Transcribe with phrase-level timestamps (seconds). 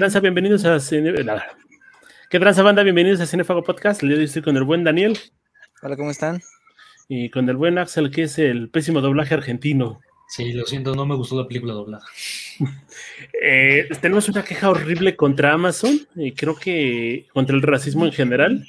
[0.00, 0.20] tranza?
[0.20, 1.12] Bienvenidos a Cine...
[2.30, 2.82] ¿Qué tranza, banda?
[2.82, 4.02] Bienvenidos a Cinefago Podcast.
[4.02, 5.18] Le estoy con el buen Daniel.
[5.82, 6.40] Hola, ¿cómo están?
[7.06, 10.00] Y con el buen Axel, que es el pésimo doblaje argentino.
[10.26, 12.02] Sí, lo siento, no me gustó la película doblada.
[13.42, 18.66] eh, tenemos una queja horrible contra Amazon y creo que contra el racismo en general.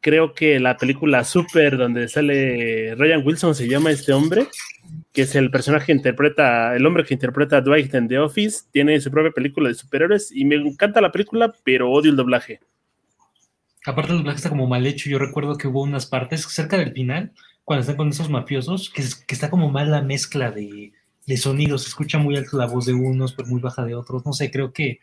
[0.00, 4.46] Creo que la película Super, donde sale Ryan Wilson, se llama este hombre,
[5.12, 8.64] que es el personaje que interpreta, el hombre que interpreta a Dwight en The Office,
[8.70, 12.60] tiene su propia película de superhéroes y me encanta la película, pero odio el doblaje.
[13.86, 16.92] Aparte el doblaje está como mal hecho, yo recuerdo que hubo unas partes cerca del
[16.92, 17.32] final,
[17.64, 20.92] cuando están con esos mafiosos, que, que está como mal la mezcla de,
[21.26, 24.24] de, sonidos, se escucha muy alta la voz de unos, pero muy baja de otros,
[24.24, 25.00] no sé, creo que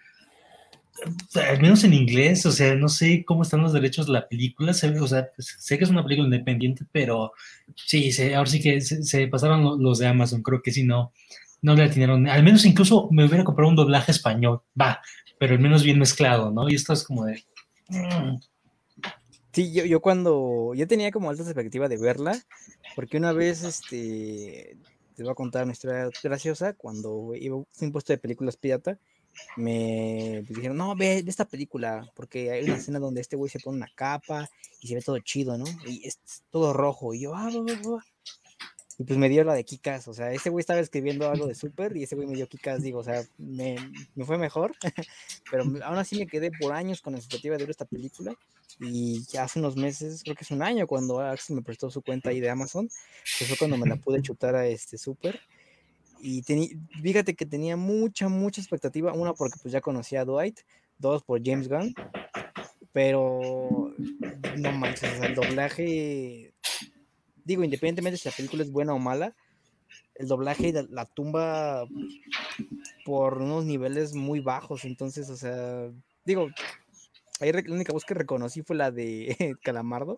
[1.36, 4.72] al menos en inglés, o sea, no sé cómo están los derechos de la película,
[4.72, 7.34] o sea, pues, sé que es una película independiente, pero
[7.76, 11.14] sí, se, ahora sí que se, se, pasaron los de Amazon, creo que sí, no,
[11.62, 15.02] no le atinaron, al menos incluso me hubiera comprado un doblaje español, va,
[15.40, 16.70] pero al menos bien mezclado, ¿no?
[16.70, 17.44] Y esto es como de...
[17.90, 18.38] Mm.
[19.54, 22.40] Sí, yo, yo cuando, yo tenía como alta expectativa de verla,
[22.96, 24.78] porque una vez, este,
[25.16, 29.00] te voy a contar una historia graciosa, cuando iba a un puesto de películas pirata,
[29.56, 33.78] me dijeron, no, ve esta película, porque hay una escena donde este güey se pone
[33.78, 34.50] una capa
[34.82, 35.66] y se ve todo chido, ¿no?
[35.86, 36.20] Y es
[36.52, 38.04] todo rojo, y yo, ah, bah, bah.
[39.00, 41.54] Y pues me dio la de Kikas, o sea, ese güey estaba escribiendo algo de
[41.54, 43.76] súper y ese güey me dio Kikas, digo, o sea, me,
[44.16, 44.74] me, fue mejor,
[45.52, 48.34] pero aún así me quedé por años con la expectativa de ver esta película
[48.80, 52.02] y ya hace unos meses, creo que es un año, cuando Axel me prestó su
[52.02, 52.90] cuenta ahí de Amazon,
[53.38, 55.42] pues fue cuando me la pude chutar a este súper
[56.22, 56.42] y
[57.02, 60.60] fíjate que tenía mucha, mucha expectativa, una porque pues ya conocía a Dwight,
[60.98, 61.94] dos por James Gunn,
[62.92, 63.94] pero
[64.58, 66.54] no manches, el doblaje
[67.48, 69.34] digo, independientemente si la película es buena o mala,
[70.16, 71.88] el doblaje la, la, tumba
[73.06, 74.84] por unos niveles muy bajos.
[74.84, 75.90] Entonces, o sea,
[76.26, 76.50] digo,
[77.40, 80.18] ahí la única voz que reconocí fue la de Calamardo,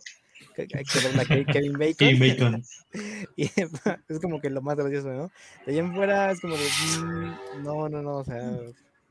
[0.56, 1.96] que, que dobla Kevin Bacon.
[1.96, 2.64] Kevin Bacon.
[3.36, 5.32] y es como que lo más gracioso, ¿no?
[5.66, 6.68] De allá en fuera es como de,
[7.00, 8.58] mmm, no, no, no, o sea,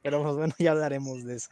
[0.09, 1.51] pero pues bueno, ya hablaremos de eso.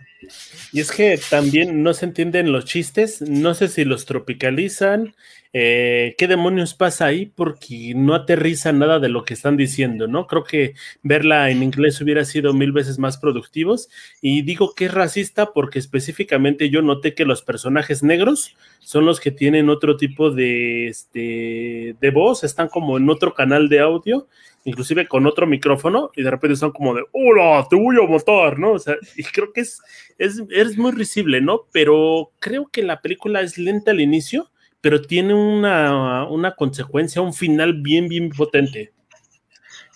[0.73, 5.15] Y es que también no se entienden los chistes, no sé si los tropicalizan,
[5.53, 10.27] eh, qué demonios pasa ahí, porque no aterriza nada de lo que están diciendo, ¿no?
[10.27, 10.73] Creo que
[11.03, 13.91] verla en inglés hubiera sido mil veces más productivos.
[14.23, 19.21] Y digo que es racista porque específicamente yo noté que los personajes negros son los
[19.21, 24.29] que tienen otro tipo de, este, de voz, están como en otro canal de audio
[24.67, 28.59] inclusive con otro micrófono, y de repente están como de, hola, te voy a matar,
[28.59, 28.73] ¿no?
[28.73, 29.81] O sea, y creo que es,
[30.19, 31.63] es, es muy risible, ¿no?
[31.73, 34.51] Pero creo que la película es lenta al inicio,
[34.81, 38.93] pero tiene una, una consecuencia, un final bien, bien potente.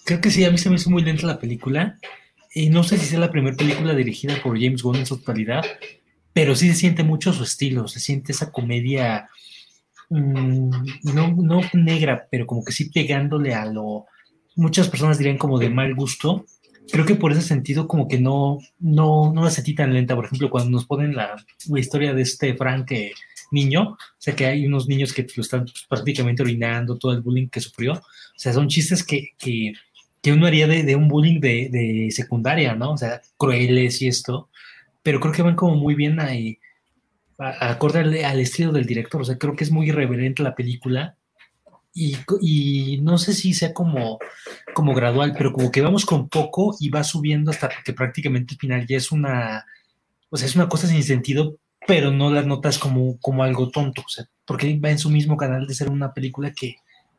[0.04, 1.98] Creo que sí, a mí se me hizo muy lenta la película.
[2.54, 5.64] Y no sé si sea la primera película dirigida por James Gunn en su totalidad,
[6.32, 9.28] pero sí se siente mucho su estilo, se siente esa comedia
[10.08, 10.70] mmm,
[11.14, 14.06] no, no negra, pero como que sí pegándole a lo,
[14.60, 16.44] muchas personas dirían como de mal gusto.
[16.92, 20.14] Creo que por ese sentido como que no, no, no la sentí tan lenta.
[20.14, 21.36] Por ejemplo, cuando nos ponen la,
[21.68, 23.12] la historia de este Frank eh,
[23.50, 27.22] niño, o sea que hay unos niños que lo están pues, prácticamente orinando, todo el
[27.22, 27.94] bullying que sufrió.
[27.94, 29.72] O sea, son chistes que, que,
[30.20, 32.92] que uno haría de, de un bullying de, de, secundaria, ¿no?
[32.92, 34.50] O sea, crueles y esto.
[35.02, 36.58] Pero creo que van como muy bien ahí,
[37.38, 39.22] acorde al, al estilo del director.
[39.22, 41.16] O sea, creo que es muy irreverente la película
[41.92, 44.18] y, no sé si sea como,
[44.74, 48.60] como gradual, pero como que vamos con poco y va subiendo hasta que prácticamente el
[48.60, 49.66] final ya es una,
[50.28, 51.56] o sea, es una cosa sin sentido,
[51.86, 55.36] pero no la notas como, como algo tonto, o sea, porque va en su mismo
[55.36, 56.76] canal de ser una película que,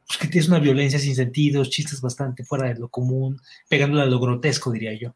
[0.08, 4.20] pues, tiene una violencia sin sentido, chistes bastante fuera de lo común, pegándole a lo
[4.20, 5.16] grotesco, diría yo.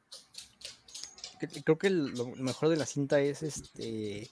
[1.63, 4.29] Creo que lo mejor de la cinta es este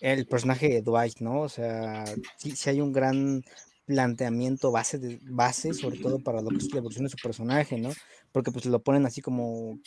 [0.00, 1.42] el personaje de Dwight, ¿no?
[1.42, 2.04] O sea,
[2.36, 3.44] sí hay un gran
[3.88, 7.78] planteamiento base, de, base, sobre todo para lo que es la evolución de su personaje,
[7.78, 7.90] ¿no?
[8.32, 9.80] Porque pues lo ponen así como,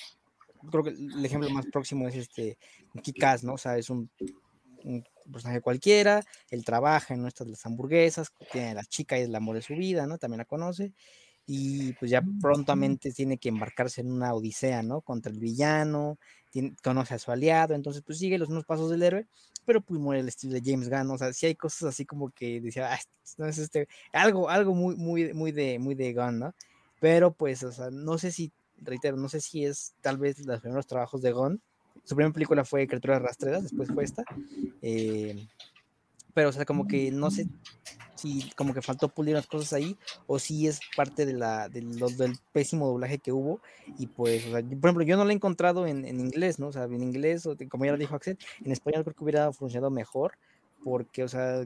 [0.71, 2.57] creo que el ejemplo más próximo es este
[3.03, 3.53] Kikas, ¿no?
[3.53, 4.09] O sea, es un,
[4.83, 9.27] un, personaje cualquiera, él trabaja en nuestras las hamburguesas, tiene a la chica y es
[9.27, 10.17] el amor de su vida, ¿no?
[10.17, 10.93] También la conoce,
[11.53, 15.01] y pues ya prontamente tiene que embarcarse en una odisea, ¿no?
[15.01, 16.17] Contra el villano,
[16.49, 19.27] tiene, conoce a su aliado, entonces pues sigue los mismos pasos del héroe,
[19.65, 22.29] pero pues muere el estilo de James Gunn, o sea, sí hay cosas así como
[22.29, 22.99] que decía, ah,
[23.37, 26.55] no es este, algo, algo muy, muy, muy de, muy de Gunn, ¿no?
[27.01, 30.61] Pero pues, o sea, no sé si, reitero, no sé si es tal vez los
[30.61, 31.61] primeros trabajos de Gunn,
[32.05, 34.23] su primera película fue Criaturas Rastreras, después fue esta,
[34.81, 35.49] eh,
[36.33, 37.47] pero o sea, como que no sé
[38.21, 39.97] si como que faltó pulir unas cosas ahí,
[40.27, 43.61] o si es parte de la, de del pésimo doblaje que hubo.
[43.97, 46.67] Y pues, por ejemplo, yo no lo he encontrado en, en, inglés, ¿no?
[46.67, 49.51] O sea, en inglés, o como ya lo dijo Axel, en español creo que hubiera
[49.51, 50.33] funcionado mejor,
[50.83, 51.65] porque, o sea,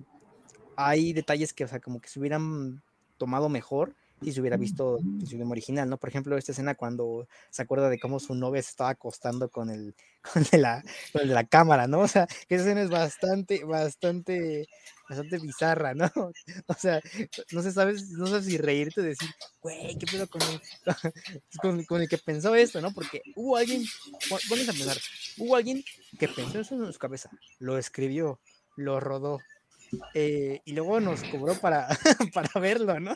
[0.78, 2.82] hay detalles que, o sea, como que se hubieran
[3.18, 5.98] tomado mejor si se hubiera visto su idioma original, ¿no?
[5.98, 9.70] Por ejemplo, esta escena cuando se acuerda de cómo su novia se estaba acostando con
[9.70, 9.96] el,
[10.34, 12.00] con de la, con el de la cámara, ¿no?
[12.00, 14.68] O sea, que esa escena es bastante, bastante,
[15.08, 16.10] bastante bizarra, ¿no?
[16.68, 17.02] O sea,
[17.52, 19.30] no se sabe, no sé si reírte decir,
[19.62, 20.62] güey, ¿qué pedo con el,
[21.62, 22.92] con, con el que pensó esto, ¿no?
[22.94, 23.84] Porque hubo alguien,
[24.30, 24.98] vamos a pensar,
[25.38, 25.84] hubo alguien
[26.18, 27.30] que pensó eso en su cabeza,
[27.60, 28.40] lo escribió,
[28.76, 29.40] lo rodó,
[30.14, 31.88] eh, y luego nos cobró para,
[32.34, 33.16] para verlo, ¿no?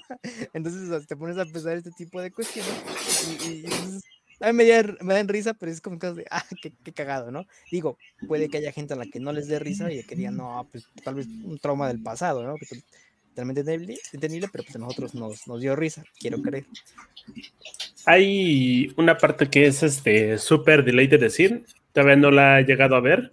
[0.54, 2.74] Entonces te pones a pensar este tipo de cuestiones
[3.48, 3.66] y,
[4.42, 7.30] a mí me, da, me dan risa, pero es como caso de, ah, qué, cagado,
[7.30, 7.46] ¿no?
[7.72, 10.38] Digo, puede que haya gente a la que no les dé risa y que digan,
[10.38, 12.56] no, pues tal vez un trauma del pasado, ¿no?
[12.56, 12.66] Que
[13.30, 13.62] totalmente
[14.14, 16.66] entendible, pero pues a nosotros nos, nos dio risa, quiero creer.
[18.06, 22.96] Hay una parte que es este súper delay de decir, todavía no la he llegado
[22.96, 23.32] a ver,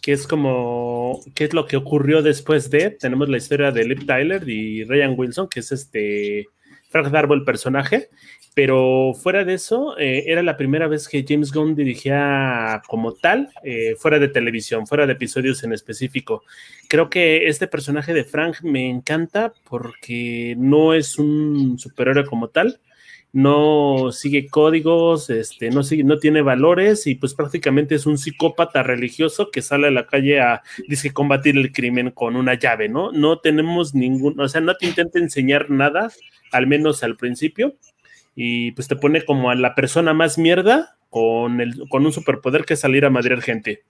[0.00, 2.90] que es como, ¿qué es lo que ocurrió después de?
[2.90, 6.46] Tenemos la historia de Lip Tyler y Ryan Wilson, que es este
[6.90, 8.08] Frank Darbo el personaje,
[8.54, 13.50] pero fuera de eso, eh, era la primera vez que James Gunn dirigía como tal,
[13.62, 16.42] eh, fuera de televisión, fuera de episodios en específico.
[16.88, 22.80] Creo que este personaje de Frank me encanta porque no es un superhéroe como tal,
[23.36, 28.82] no sigue códigos, este, no, sigue, no tiene valores y pues prácticamente es un psicópata
[28.82, 33.12] religioso que sale a la calle a dice, combatir el crimen con una llave, ¿no?
[33.12, 36.10] No tenemos ningún, o sea, no te intenta enseñar nada,
[36.50, 37.76] al menos al principio,
[38.34, 42.64] y pues te pone como a la persona más mierda con, el, con un superpoder
[42.64, 43.82] que salir a madrear gente.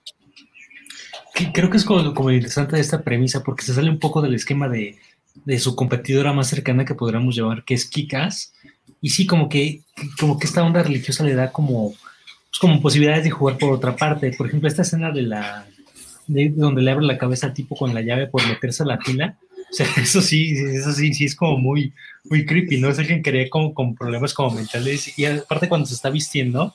[1.54, 4.68] Creo que es como, como interesante esta premisa porque se sale un poco del esquema
[4.68, 4.96] de,
[5.44, 8.52] de su competidora más cercana que podríamos llamar, que es Kikas,
[9.00, 9.82] y sí, como que,
[10.18, 13.94] como que esta onda religiosa le da como, pues, como posibilidades de jugar por otra
[13.94, 14.32] parte.
[14.32, 15.66] Por ejemplo, esta escena de la
[16.26, 18.98] de donde le abre la cabeza al tipo con la llave por meterse a la
[18.98, 19.38] pila.
[19.70, 21.92] O sea, eso sí, eso sí, sí es como muy,
[22.24, 22.88] muy creepy, ¿no?
[22.88, 25.18] Es alguien que cree como con problemas como mentales.
[25.18, 26.74] Y aparte cuando se está vistiendo, o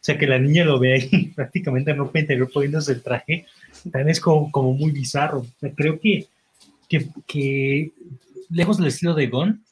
[0.00, 3.46] sea, que la niña lo ve ahí prácticamente en ropa interior poniéndose el traje,
[3.84, 5.40] también es como, como muy bizarro.
[5.40, 6.26] O sea, creo que,
[6.88, 7.90] que, que
[8.50, 9.62] lejos del estilo de Gon,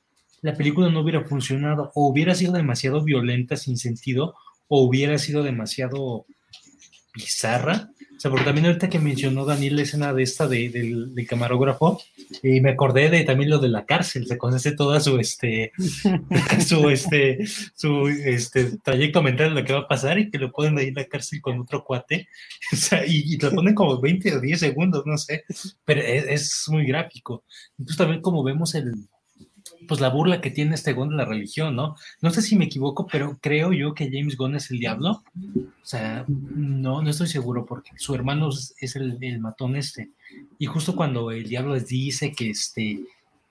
[0.43, 4.35] la película no hubiera funcionado o hubiera sido demasiado violenta sin sentido
[4.69, 6.27] o hubiera sido demasiado
[7.15, 7.91] bizarra.
[8.17, 12.03] O sea, porque también ahorita que mencionó Daniel la escena de esta de, del, camarógrafo,
[12.43, 15.73] y me acordé de también lo de la cárcel, se conoce toda su este
[16.67, 17.39] su este
[17.75, 20.93] su este trayecto mental de lo que va a pasar y que lo pueden ir
[20.99, 22.29] a la cárcel con otro cuate.
[22.73, 25.45] O sea, y, y lo ponen como 20 o 10 segundos, no sé,
[25.85, 27.45] pero es, es muy gráfico.
[27.79, 28.93] Entonces también como vemos el
[29.87, 31.97] pues la burla que tiene este Gunn de la religión, ¿no?
[32.21, 35.23] No sé si me equivoco, pero creo yo que James Gunn es el diablo.
[35.83, 40.11] O sea, no, no estoy seguro porque su hermano es el, el matón este.
[40.59, 43.01] Y justo cuando el diablo les dice que este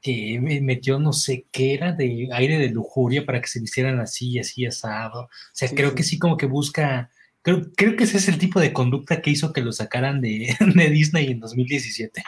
[0.01, 4.29] que metió no sé qué era de aire de lujuria para que se vistieran así
[4.31, 5.23] y así asado.
[5.23, 5.95] O sea, sí, creo sí.
[5.95, 7.09] que sí como que busca,
[7.41, 10.55] creo, creo que ese es el tipo de conducta que hizo que lo sacaran de,
[10.75, 12.23] de Disney en 2017.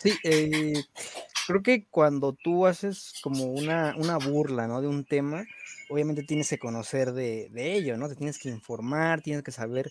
[0.00, 0.74] Sí, eh,
[1.46, 4.80] creo que cuando tú haces como una, una burla, ¿no?
[4.80, 5.44] De un tema,
[5.88, 8.08] obviamente tienes que conocer de, de, ello, ¿no?
[8.08, 9.90] Te tienes que informar, tienes que saber,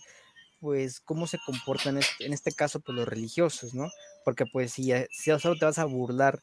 [0.60, 3.90] pues, cómo se comportan, en este, caso, pues, los religiosos, ¿no?
[4.24, 6.40] Porque, pues, si, si solo te vas a burlar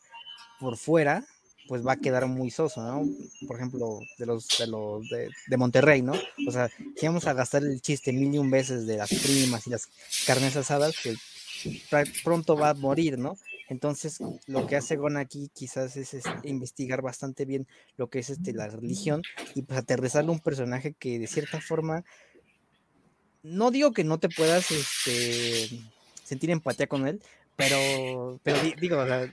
[0.60, 1.26] por fuera,
[1.68, 3.08] pues va a quedar muy soso, ¿no?
[3.48, 6.14] Por ejemplo, de los de los de, de, Monterrey, ¿no?
[6.46, 9.68] O sea, si vamos a gastar el chiste mil y un veces de las primas
[9.68, 9.88] y las
[10.26, 13.38] carnes asadas, pues pronto va a morir, ¿no?
[13.72, 18.30] Entonces, lo que hace Gon aquí quizás es, es, investigar bastante bien lo que es
[18.30, 19.22] este, la religión
[19.56, 22.04] y pues aterrizarle un personaje que de cierta forma,
[23.44, 25.80] no digo que no te puedas este,
[26.22, 27.22] sentir empatía con él,
[27.56, 29.32] pero, pero digo, o sea,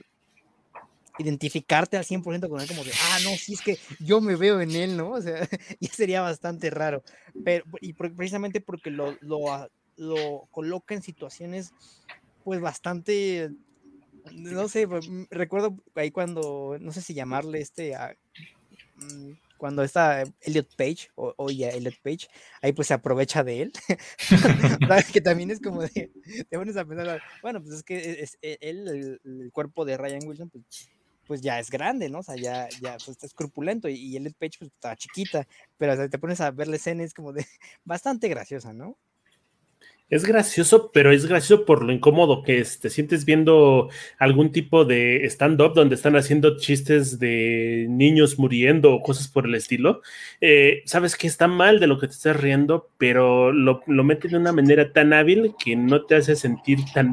[1.17, 4.61] identificarte al 100% con él como de, ah, no, sí es que yo me veo
[4.61, 5.11] en él, ¿no?
[5.11, 5.49] O sea,
[5.81, 7.03] ya sería bastante raro.
[7.43, 11.73] Pero, y precisamente porque lo, lo, lo coloca en situaciones
[12.45, 13.51] pues bastante
[14.33, 17.95] no sé, pues, mm, recuerdo ahí cuando, no sé si llamarle este,
[18.95, 22.27] mm, cuando está Elliot Page, o, oye, Elliot Page,
[22.61, 23.73] ahí pues se aprovecha de él,
[25.13, 26.11] que también es como de,
[26.49, 29.97] te pones a pensar, bueno, pues es que es, es él, el, el, cuerpo de
[29.97, 30.89] Ryan Wilson, pues,
[31.27, 32.19] pues ya es grande, ¿no?
[32.19, 35.47] O sea, ya, ya pues, es corpulento y, y Elliot Page pues está chiquita,
[35.77, 37.45] pero o sea, te pones a ver la escena es como de
[37.85, 38.97] bastante graciosa, ¿no?
[40.09, 42.79] Es gracioso, pero es gracioso por lo incómodo que es.
[42.79, 49.03] Te sientes viendo algún tipo de stand-up donde están haciendo chistes de niños muriendo o
[49.03, 50.01] cosas por el estilo.
[50.41, 54.31] Eh, sabes que está mal de lo que te estás riendo, pero lo, lo meten
[54.31, 57.11] de una manera tan hábil que no te hace sentir tan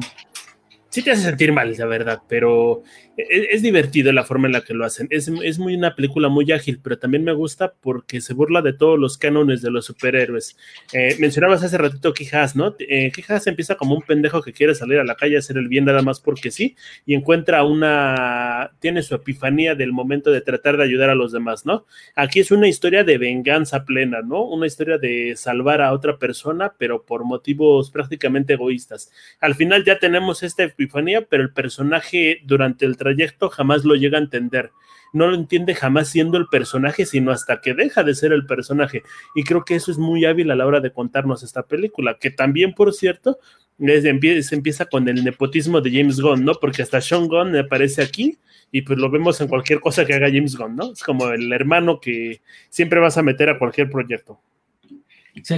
[0.89, 2.81] sí te hace sentir mal, la verdad, pero
[3.17, 5.07] e-, es, divertido la forma en la que lo hacen.
[5.09, 8.73] Es, es, muy una película muy ágil, pero también me gusta porque se burla de
[8.73, 10.55] todos los cánones de los superhéroes.
[10.93, 12.75] Eh, mencionabas hace ratito Quijas, ¿no?
[12.79, 13.11] Eh,
[13.45, 16.01] empieza como un pendejo que quiere salir a la calle a hacer el bien nada
[16.01, 21.09] más porque sí, y encuentra una, tiene su epifanía del momento de tratar de ayudar
[21.09, 21.85] a los demás, ¿no?
[22.15, 24.43] Aquí es una historia de venganza plena, ¿no?
[24.43, 29.11] Una historia de salvar a otra persona, pero por motivos prácticamente egoístas.
[29.39, 34.17] Al final ya tenemos esta epifanía, pero el personaje durante el trayecto jamás lo llega
[34.17, 34.71] a entender.
[35.13, 39.03] No lo entiende jamás siendo el personaje, sino hasta que deja de ser el personaje.
[39.35, 42.29] Y creo que eso es muy hábil a la hora de contarnos esta película, que
[42.29, 43.39] también, por cierto,
[43.79, 46.55] se empieza con el nepotismo de James Gunn, ¿no?
[46.55, 48.37] Porque hasta Sean Gunn aparece aquí
[48.71, 50.91] y pues lo vemos en cualquier cosa que haga James Gunn, ¿no?
[50.91, 54.39] Es como el hermano que siempre vas a meter a cualquier proyecto.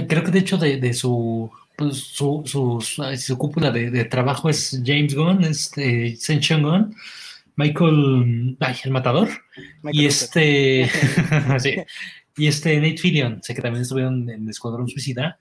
[0.08, 5.44] Creo que de hecho de, su, pues, su, su, cúpula de, trabajo es James Gunn,
[5.44, 6.94] este, Sean Gunn,
[7.60, 9.28] Michael, ay, el matador,
[9.92, 10.88] y este,
[12.36, 15.36] y este Nate Fillion, sé que también estuvieron en Escuadrón Suicida.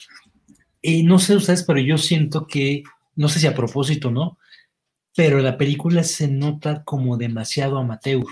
[0.81, 2.83] Y no sé ustedes, pero yo siento que,
[3.15, 4.37] no sé si a propósito, ¿no?
[5.15, 8.25] Pero la película se nota como demasiado amateur.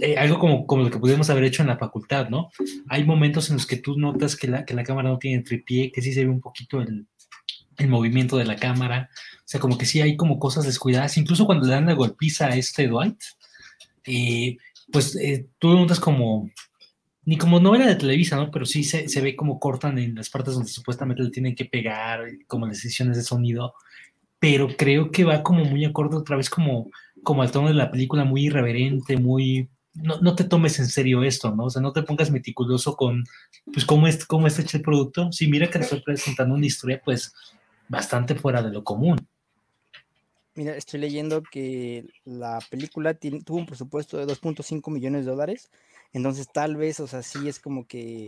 [0.00, 2.50] Eh, algo como, como lo que pudimos haber hecho en la facultad, ¿no?
[2.88, 5.92] Hay momentos en los que tú notas que la, que la cámara no tiene tripié,
[5.92, 7.06] que sí se ve un poquito el,
[7.78, 9.10] el movimiento de la cámara.
[9.38, 11.16] O sea, como que sí hay como cosas descuidadas.
[11.16, 13.20] Incluso cuando le dan la golpiza a este Dwight,
[14.06, 14.56] eh,
[14.92, 16.50] pues eh, tú notas como,
[17.24, 18.50] ni como novela de Televisa, ¿no?
[18.50, 22.24] Pero sí se, ve como cortan en las partes donde supuestamente le tienen que pegar,
[22.46, 23.74] como las sesiones de sonido.
[24.38, 26.90] Pero creo que va como muy acorde otra vez como,
[27.22, 29.70] como al tono de la película, muy irreverente, muy...
[29.94, 31.66] No, no, te tomes en serio esto, ¿no?
[31.66, 33.24] O sea, no te pongas meticuloso con,
[33.72, 35.30] pues, cómo es, cómo está hecho el producto.
[35.30, 37.32] Sí, mira que te estoy presentando una historia, pues,
[37.88, 39.26] bastante fuera de lo común.
[40.54, 45.70] Mira, estoy leyendo que la película tuvo un presupuesto de 2.5 millones de dólares,
[46.12, 48.26] entonces tal vez, o sea, sí es como que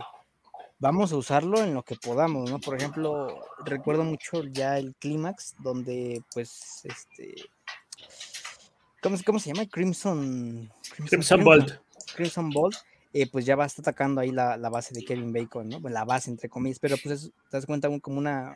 [0.77, 2.59] vamos a usarlo en lo que podamos, ¿no?
[2.59, 7.35] Por ejemplo, recuerdo mucho ya el clímax donde, pues, este,
[9.01, 9.69] ¿cómo, ¿cómo, se llama?
[9.69, 11.71] Crimson, Crimson, Crimson Bolt.
[12.13, 12.75] Crimson Bolt
[13.19, 15.79] eh, pues ya va a estar atacando ahí la, base de Kevin Bacon, ¿no?
[15.89, 18.55] La base, entre comillas, pero pues te das cuenta como una,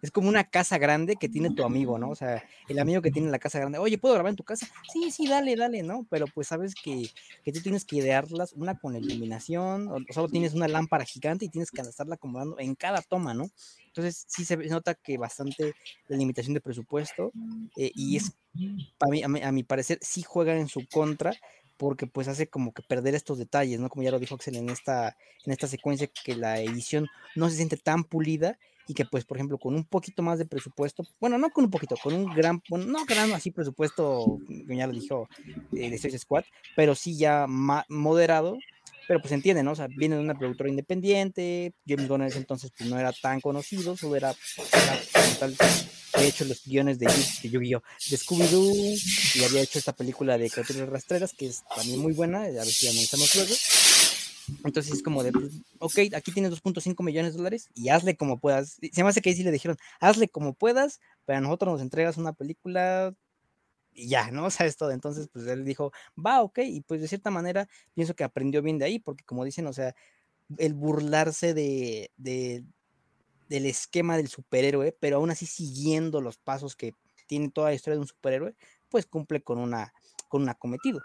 [0.00, 2.08] es, como una casa grande que tiene tu amigo, ¿no?
[2.08, 4.66] O sea, el amigo que tiene la casa grande, oye, ¿puedo grabar en tu casa?
[4.90, 6.06] Sí, sí, dale, dale, ¿no?
[6.08, 7.10] Pero pues sabes que,
[7.44, 11.44] que tú tienes que idearlas, una con la iluminación, o solo tienes una lámpara gigante
[11.44, 13.50] y tienes que estarla acomodando en cada toma, ¿no?
[13.88, 15.74] Entonces sí se nota que bastante
[16.08, 17.32] la limitación de presupuesto
[17.76, 18.32] eh, y es,
[18.96, 21.34] para mí, a mi parecer, sí juegan en su contra
[21.84, 23.90] porque pues hace como que perder estos detalles, ¿no?
[23.90, 27.56] Como ya lo dijo Axel en esta, en esta secuencia, que la edición no se
[27.56, 31.36] siente tan pulida y que pues, por ejemplo, con un poquito más de presupuesto, bueno,
[31.36, 35.28] no con un poquito, con un gran, bueno, no gran así presupuesto, ya lo dijo,
[35.74, 38.56] eh, de Squad, pero sí ya moderado,
[39.06, 39.72] pero pues entiende, ¿no?
[39.72, 43.12] O sea, viene de una productora independiente, James Gunn en ese entonces pues no era
[43.12, 44.34] tan conocido, solo era,
[45.38, 45.56] tal,
[46.14, 47.82] había hecho los guiones de, de Yu-Gi-Oh!
[48.10, 52.42] de Scooby-Doo y había hecho esta película de criaturas rastreras que es también muy buena,
[52.42, 53.54] a ver si analizamos luego.
[54.64, 58.38] Entonces es como de, pues, ok, aquí tienes 2.5 millones de dólares y hazle como
[58.38, 58.78] puedas.
[58.92, 61.80] Se me hace que ahí sí le dijeron, hazle como puedas, pero a nosotros nos
[61.82, 63.14] entregas una película
[63.94, 64.50] y ya, ¿no?
[64.50, 64.90] Sabes todo.
[64.90, 68.78] Entonces, pues él dijo, va, ok, y pues de cierta manera pienso que aprendió bien
[68.78, 69.94] de ahí, porque como dicen, o sea,
[70.58, 72.64] el burlarse de, de
[73.48, 76.94] del esquema del superhéroe, pero aún así siguiendo los pasos que
[77.26, 78.54] tiene toda la historia de un superhéroe,
[78.88, 79.92] pues cumple con una
[80.28, 81.00] con un acometido.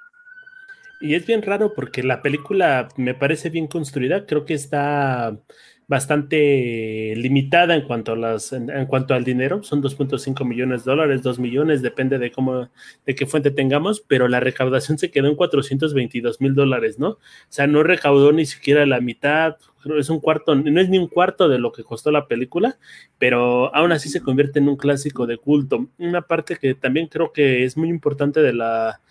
[1.02, 5.40] Y es bien raro porque la película me parece bien construida, creo que está
[5.88, 11.24] bastante limitada en cuanto a las en, cuanto al dinero, son 2.5 millones de dólares,
[11.24, 12.70] 2 millones, depende de cómo
[13.08, 17.10] de qué fuente tengamos, pero la recaudación se quedó en 422 mil dólares, ¿no?
[17.10, 19.58] O sea, no recaudó ni siquiera la mitad,
[19.98, 22.78] es un cuarto, no es ni un cuarto de lo que costó la película,
[23.18, 25.90] pero aún así se convierte en un clásico de culto.
[25.98, 29.02] Una parte que también creo que es muy importante de la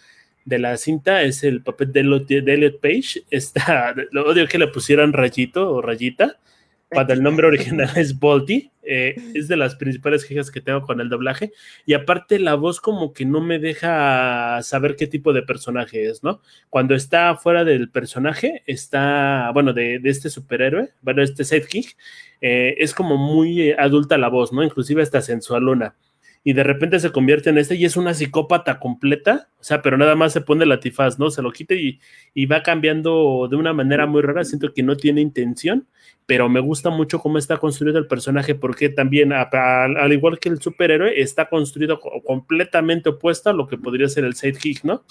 [0.49, 3.25] de la cinta es el papel de, Elliot Page.
[3.31, 6.39] Está, lo odio que le pusieran rayito o rayita,
[6.89, 8.71] cuando el nombre original es Bolty.
[8.91, 11.53] Eh, es de las principales quejas que tengo con el doblaje.
[11.85, 16.23] Y aparte, la voz, como que no me deja saber qué tipo de personaje es,
[16.25, 16.41] ¿no?
[16.71, 21.99] Cuando está fuera del personaje, está, bueno, de, este superhéroe, bueno, este sidekick,
[22.41, 24.65] eh, es como muy adulta la voz, ¿no?
[24.65, 25.95] Inclusive hasta sensualona
[26.45, 29.97] y de repente se convierte en este y es una psicópata completa, o sea, pero
[29.99, 31.31] nada más se pone la tifaz, ¿no?
[31.31, 31.99] Se lo quita y,
[32.47, 35.87] va cambiando de una manera muy rara, siento que no tiene intención,
[36.27, 40.61] pero me gusta mucho cómo está construido el personaje porque también, al igual que el
[40.61, 45.03] superhéroe, está construido completamente opuesto a lo que podría ser el sidekick, ¿no?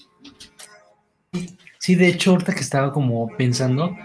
[1.79, 3.95] Sí, de hecho, ahorita que estaba como pensando,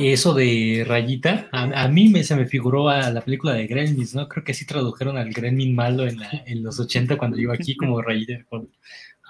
[0.00, 4.28] eso de rayita, a, mí me, se me figuró a la película de Gremlins, ¿no?
[4.28, 8.00] Creo que sí tradujeron al Gremlin malo en, en los 80 cuando yo aquí como
[8.00, 8.44] rayita.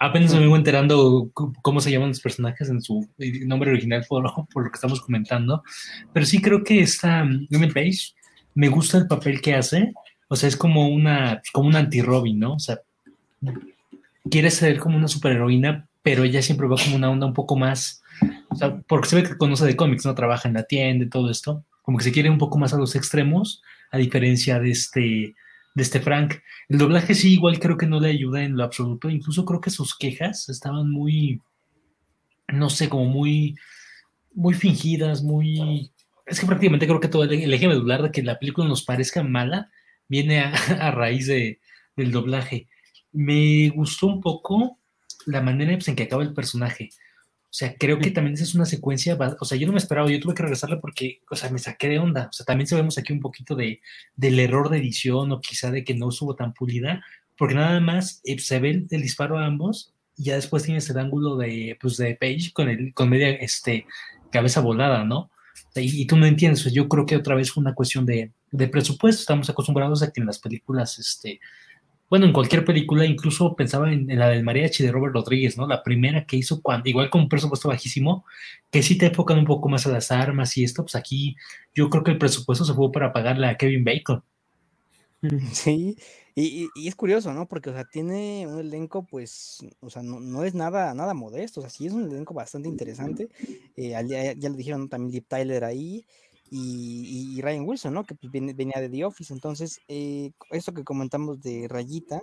[0.00, 3.08] Apenas me vengo enterando cómo se llaman los personajes en su
[3.46, 5.62] nombre original por, por lo que estamos comentando.
[6.12, 8.12] Pero sí creo que esta Women Page
[8.54, 9.92] me gusta el papel que hace.
[10.28, 12.54] O sea, es como una, como un anti-Robin, ¿no?
[12.54, 12.78] O sea,
[14.30, 18.02] quiere ser como una superheroína, pero ella siempre va como una onda un poco más
[18.86, 21.64] porque se ve que conoce de cómics, no trabaja en la tienda y todo esto,
[21.82, 25.34] como que se quiere un poco más a los extremos, a diferencia de este,
[25.74, 26.34] de este Frank.
[26.68, 29.70] El doblaje sí, igual creo que no le ayuda en lo absoluto, incluso creo que
[29.70, 31.40] sus quejas estaban muy,
[32.48, 33.56] no sé, como muy,
[34.34, 35.92] muy fingidas, muy...
[36.26, 38.84] Es que prácticamente creo que todo el, el eje medular de que la película nos
[38.84, 39.70] parezca mala
[40.08, 41.60] viene a, a raíz de,
[41.96, 42.68] del doblaje.
[43.12, 44.78] Me gustó un poco
[45.26, 46.90] la manera en que acaba el personaje.
[47.50, 50.10] O sea, creo que también esa es una secuencia, o sea, yo no me esperaba,
[50.10, 52.28] yo tuve que regresarle porque, o sea, me saqué de onda.
[52.30, 53.80] O sea, también sabemos aquí un poquito de,
[54.16, 57.02] del error de edición o quizá de que no estuvo tan pulida,
[57.38, 60.98] porque nada más eh, se ve el, disparo a ambos y ya después tienes el
[60.98, 63.86] ángulo de, pues, de Page con, el, con media este,
[64.30, 65.30] cabeza volada, ¿no?
[65.74, 68.68] Y, y, tú no entiendes, yo creo que otra vez fue una cuestión de, de
[68.68, 69.20] presupuesto.
[69.20, 71.40] Estamos acostumbrados a que en las películas, este,
[72.10, 75.66] bueno, en cualquier película, incluso pensaba en, la del mariachi de Robert Rodríguez, ¿no?
[75.66, 78.24] La primera que hizo, igual con un presupuesto bajísimo,
[78.70, 81.36] que sí te enfocan un poco más a las armas y esto, pues aquí
[81.74, 84.22] yo creo que el presupuesto se fue para pagarle a Kevin Bacon.
[85.52, 85.96] Sí,
[86.40, 87.48] y, es curioso, ¿no?
[87.48, 91.62] Porque, o sea, tiene un elenco, pues, o sea, no, es nada, nada modesto, o
[91.62, 93.28] sea, sí es un elenco bastante interesante.
[93.76, 96.06] Eh, ya, ya, dijeron también Deep Tyler ahí,
[96.50, 98.04] y, Ryan Wilson, ¿no?
[98.04, 99.32] Que pues, venía de The Office.
[99.32, 102.20] Entonces, eh, esto que comentamos de Rayita,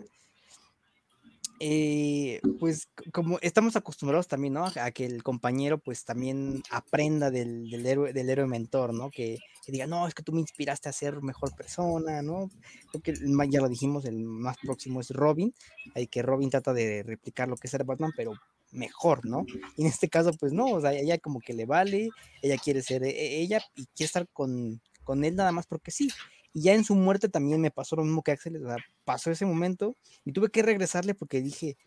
[1.59, 4.65] eh, pues como estamos acostumbrados también, ¿no?
[4.65, 9.09] A que el compañero pues también aprenda del, héroe, del héroe mentor, ¿no?
[9.09, 12.49] Que, diga, no, es que tú me inspiraste a ser mejor persona, ¿no?
[12.91, 13.13] Porque
[13.49, 15.53] ya lo dijimos, el más próximo es Robin,
[15.93, 18.33] hay que Robin trata de replicar lo que es ser Batman, pero
[18.71, 19.45] mejor, ¿no?
[19.78, 22.10] Y en este caso, pues no, o sea, ella como que le vale,
[22.41, 26.10] ella quiere ser e-, ella y quiere estar con, con él nada más porque sí.
[26.54, 29.32] Y ya en su muerte también me pasó lo mismo que Axel, o sea, pasó
[29.32, 31.78] ese momento y tuve que regresarle porque dije,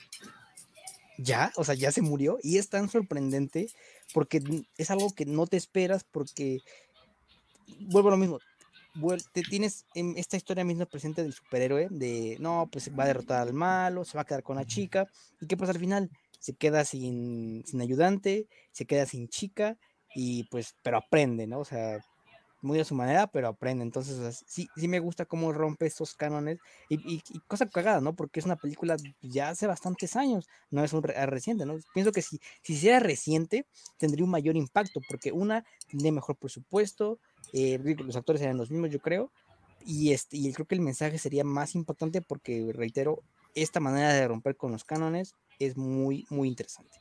[1.19, 3.69] ya, o sea, ya se murió y es tan sorprendente
[4.15, 4.43] porque
[4.77, 6.61] es algo que no te esperas porque,
[7.81, 8.39] vuelvo a lo mismo,
[9.33, 13.41] te tienes en esta historia misma presente del superhéroe, de, no, pues va a derrotar
[13.41, 15.09] al malo, se va a quedar con la chica,
[15.41, 19.77] y qué pasa al final, se queda sin, sin ayudante, se queda sin chica
[20.15, 21.61] y pues, pero aprende, ¿no?
[21.61, 22.01] O sea,
[22.61, 23.85] muy a su manera, pero aprende.
[23.85, 28.15] Entonces, sí, sí me gusta cómo rompe estos cánones y, cosa cagada, ¿no?
[28.15, 31.79] Porque es una película ya hace bastantes años, no es un reciente, ¿no?
[31.95, 33.67] Pienso que si, si reciente,
[33.99, 37.19] tendría un mayor impacto, porque una, tendría mejor presupuesto,
[37.53, 39.31] eh, los actores serían los mismos, yo creo,
[39.87, 43.23] y, este, y creo que el mensaje sería más importante porque, reitero,
[43.55, 46.99] esta manera de romper con los cánones es muy, muy interesante.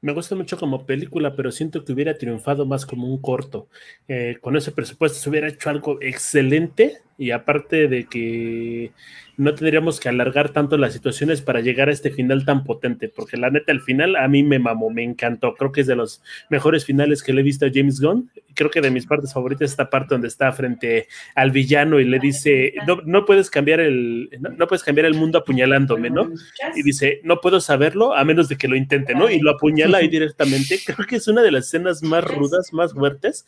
[0.00, 3.68] Me gusta mucho como película, pero siento que hubiera triunfado más como un corto.
[4.06, 8.92] Eh, con ese presupuesto se hubiera hecho algo excelente y aparte de que
[9.36, 13.36] no tendríamos que alargar tanto las situaciones para llegar a este final tan potente, porque
[13.36, 15.54] la neta, el final a mí me mamó, me encantó.
[15.54, 18.30] Creo que es de los mejores finales que le he visto a James Gunn.
[18.54, 22.18] Creo que de mis partes favoritas esta parte donde está frente al villano y le
[22.18, 26.30] dice, no, no puedes cambiar el, no, puedes cambiar el mundo apuñalándome, ¿no?
[26.74, 29.30] Y dice, no puedo saberlo a menos de que lo intente, ¿no?
[29.30, 30.78] Y lo apuñala ahí directamente.
[30.84, 33.46] Creo que es una de las escenas más rudas, más fuertes,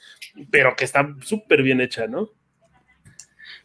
[0.51, 2.31] pero que está súper bien hecha, ¿no?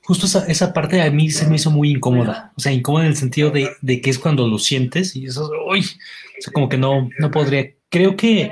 [0.06, 2.54] Justo esa, parte a mí se me hizo muy incómoda.
[2.56, 5.80] O sea, incómoda en el sentido de, que es cuando lo sientes y eso, uy,
[5.80, 7.72] o sea, como que no, no podría.
[7.90, 8.52] Creo que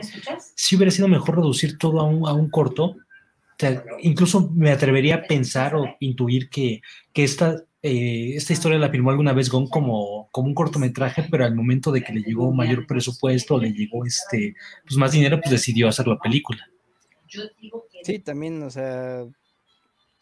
[0.55, 2.85] sí hubiera sido mejor reducir todo a un, a un corto.
[2.85, 6.81] O sea, incluso me atrevería a pensar o intuir que,
[7.13, 11.55] esta, eh, esta historia la filmó alguna vez Gon como, como un cortometraje, pero al
[11.55, 15.87] momento de que le llegó mayor presupuesto, le llegó este, pues más dinero, pues decidió
[15.87, 16.67] hacer la película.
[18.03, 19.23] Sí, también, o sea,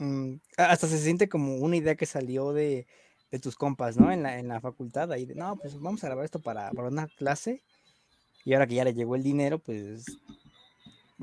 [0.01, 2.87] Mm, hasta se siente como una idea que salió de,
[3.29, 4.11] de tus compas, ¿no?
[4.11, 6.87] En la, en la facultad, ahí de, no, pues vamos a grabar esto para, para
[6.87, 7.61] una clase.
[8.43, 10.05] Y ahora que ya le llegó el dinero, pues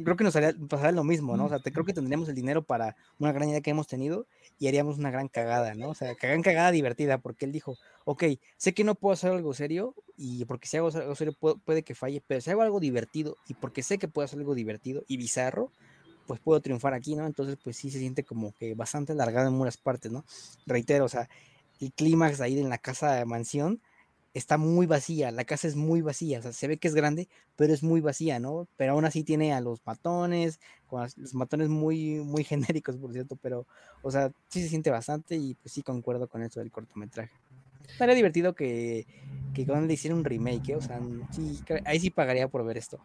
[0.05, 1.47] creo que nos haría, pasaría lo mismo, ¿no?
[1.47, 4.29] O sea, te, creo que tendríamos el dinero para una gran idea que hemos tenido
[4.61, 5.89] y haríamos una gran cagada, ¿no?
[5.89, 8.25] O sea, gran cagada divertida, porque él dijo, ok,
[8.57, 11.97] sé que no puedo hacer algo serio y porque si hago algo serio puede, que
[11.97, 15.17] falle, pero si hago algo divertido y porque sé que puedo hacer algo divertido y
[15.17, 15.73] bizarro,
[16.29, 17.27] pues puedo triunfar aquí, ¿no?
[17.27, 20.25] Entonces, pues sí se siente como que bastante alargado en muchas partes, ¿no?
[20.67, 21.29] Reitero, o sea,
[21.81, 23.81] el clímax ahí en la casa de mansión
[24.35, 27.29] está muy vacía, la casa es muy vacía, o sea, se ve que es grande,
[27.57, 28.69] pero es muy vacía, ¿no?
[28.77, 30.61] Pero aún así tiene a los matones,
[31.17, 33.67] los matones muy, muy genéricos, por cierto, pero,
[34.03, 37.33] o sea, sí se siente bastante y pues sí concuerdo con eso del cortometraje.
[37.89, 39.07] Estaría divertido que,
[39.55, 40.77] que cuando le hiciera un remake, ¿eh?
[40.77, 41.01] o sea,
[41.33, 43.01] sí, ahí sí pagaría por ver esto.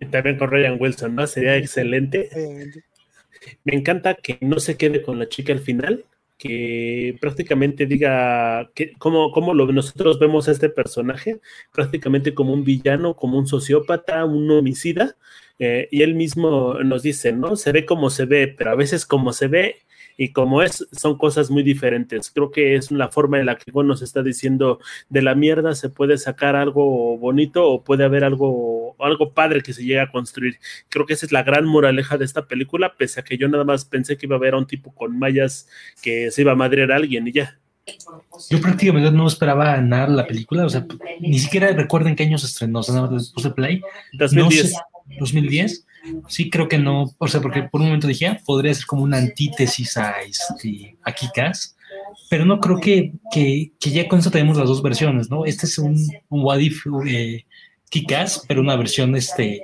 [0.00, 1.26] Y también con Ryan Wilson, ¿no?
[1.26, 2.28] Sería excelente.
[3.64, 6.04] Me encanta que no se quede con la chica al final,
[6.38, 11.40] que prácticamente diga que, cómo, cómo lo, nosotros vemos a este personaje,
[11.72, 15.16] prácticamente como un villano, como un sociópata, un homicida,
[15.58, 17.56] eh, y él mismo nos dice, ¿no?
[17.56, 19.76] Se ve como se ve, pero a veces como se ve
[20.16, 22.30] y como es, son cosas muy diferentes.
[22.30, 25.90] Creo que es la forma en la que nos está diciendo de la mierda se
[25.90, 30.58] puede sacar algo bonito o puede haber algo, algo padre que se llegue a construir.
[30.88, 33.64] Creo que esa es la gran moraleja de esta película, pese a que yo nada
[33.64, 35.68] más pensé que iba a haber a un tipo con mallas
[36.02, 37.58] que se iba a madrear a alguien y ya.
[38.50, 40.84] Yo prácticamente no esperaba nada la película, o sea,
[41.20, 43.80] ni siquiera recuerdo en qué año se estrenó, o sea, después de Play.
[44.14, 44.74] 2010.
[45.20, 45.86] 2010
[46.28, 49.02] sí creo que no, o sea, porque por un momento dije, ah, podría ser como
[49.02, 51.76] una antítesis a, este, a Kikas,
[52.28, 55.44] pero no creo que, que, que, ya con eso tenemos las dos versiones, ¿no?
[55.44, 55.96] Este es un,
[56.28, 57.44] un What If eh,
[57.90, 59.62] Kikas, pero una versión, este,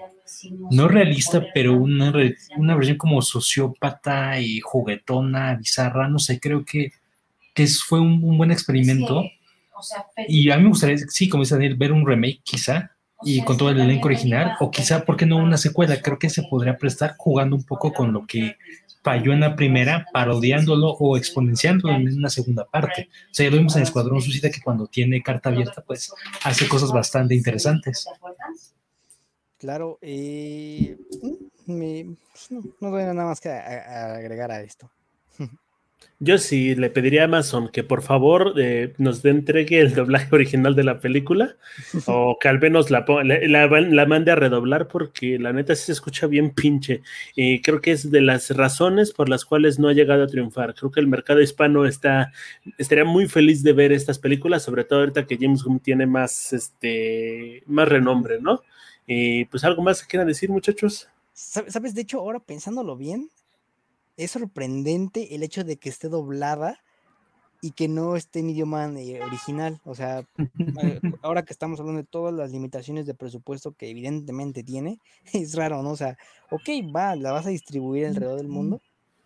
[0.70, 2.12] no realista, pero una,
[2.56, 6.92] una versión como sociópata y juguetona, bizarra, no sé, creo que,
[7.54, 9.24] que fue un, un buen experimento.
[10.28, 12.92] Y a mí me gustaría, sí, como dice Daniel, ver un remake quizá,
[13.24, 16.00] y con todo el elenco original, o quizá, ¿por qué no una secuela?
[16.00, 18.56] Creo que se podría prestar jugando un poco con lo que
[19.02, 23.08] falló en la primera, parodiándolo o exponenciándolo en una segunda parte.
[23.30, 26.12] O sea, ya lo vimos en Escuadrón Suicida que cuando tiene carta abierta, pues
[26.44, 28.06] hace cosas bastante interesantes.
[29.58, 30.96] Claro, eh,
[31.66, 34.90] mm, pues, no, no tengo nada más que agregar a esto.
[36.18, 40.74] Yo sí le pediría a Amazon que por favor eh, nos entregue el doblaje original
[40.74, 41.56] de la película
[42.06, 46.26] o que al menos la, la, mande a redoblar porque la neta sí se escucha
[46.26, 47.02] bien pinche
[47.34, 50.74] y creo que es de las razones por las cuales no ha llegado a triunfar.
[50.74, 52.32] Creo que el mercado hispano está
[52.78, 56.52] estaría muy feliz de ver estas películas, sobre todo ahorita que James Gunn tiene más
[56.52, 58.62] este más renombre, ¿no?
[59.06, 61.08] Y pues algo más que quieran decir, muchachos.
[61.34, 63.30] Sabes, de hecho, ahora pensándolo bien,
[64.24, 66.80] es sorprendente el hecho de que esté doblada
[67.60, 69.80] y que no esté en idioma eh, original.
[69.84, 74.64] O sea, eh, ahora que estamos hablando de todas las limitaciones de presupuesto que evidentemente
[74.64, 74.98] tiene,
[75.32, 75.90] es raro, ¿no?
[75.90, 76.18] O sea,
[76.50, 78.80] ok, va, la vas a distribuir alrededor del mundo,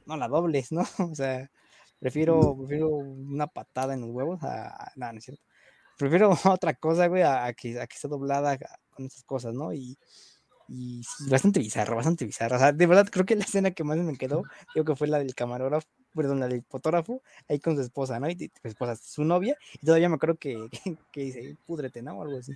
[0.05, 0.83] no la dobles, ¿no?
[1.13, 1.51] O sea,
[1.99, 5.43] prefiero, prefiero una patada en los huevos a, nada, no es cierto.
[5.99, 8.59] Prefiero otra cosa, güey, a, que, a que esté doblada
[8.91, 9.73] con esas cosas, ¿no?
[9.73, 9.97] Y,
[10.69, 12.57] y bastante bizarro, bastante bizarro.
[12.57, 15.09] O sea, de verdad creo que la escena que más me quedó, creo que fue
[15.09, 18.29] la del camarógrafo, perdón, la del fotógrafo, ahí con su esposa, ¿no?
[18.29, 20.69] Y su esposa, su novia, y todavía me acuerdo que,
[21.13, 22.19] que, dice, púdrete, ¿no?
[22.19, 22.53] O algo así.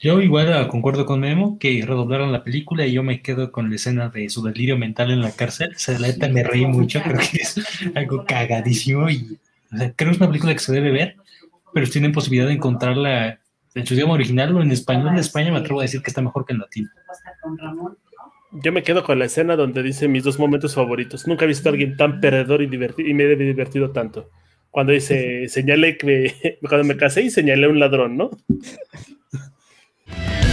[0.00, 3.68] Yo igual ah, concuerdo con Memo que redoblaron la película y yo me quedo con
[3.68, 5.72] la escena de su delirio mental en la cárcel.
[5.74, 7.56] O sea, la neta me reí mucho, creo que es
[7.96, 9.38] algo cagadísimo y
[9.70, 11.16] creo que es una película que se debe ver,
[11.74, 13.40] pero si tienen posibilidad de encontrarla
[13.74, 16.22] en su idioma original o en español de España, me atrevo a decir que está
[16.22, 16.88] mejor que en latín.
[18.52, 21.26] Yo me quedo con la escena donde dice mis dos momentos favoritos.
[21.26, 24.30] Nunca he visto a alguien tan perdedor y, divertido, y me he divertido tanto.
[24.70, 28.30] Cuando dice, señalé que cuando me casé y señalé a un ladrón, ¿no?